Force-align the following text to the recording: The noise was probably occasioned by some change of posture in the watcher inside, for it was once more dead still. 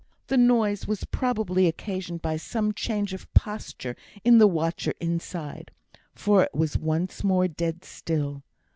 The 0.29 0.35
noise 0.37 0.87
was 0.87 1.03
probably 1.03 1.67
occasioned 1.67 2.23
by 2.23 2.35
some 2.37 2.73
change 2.73 3.13
of 3.13 3.31
posture 3.35 3.95
in 4.23 4.39
the 4.39 4.47
watcher 4.47 4.95
inside, 4.99 5.69
for 6.15 6.41
it 6.41 6.55
was 6.55 6.75
once 6.75 7.23
more 7.23 7.47
dead 7.47 7.85
still. 7.85 8.41